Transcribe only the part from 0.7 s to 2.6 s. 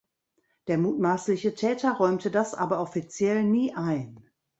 mutmaßliche Täter räumte das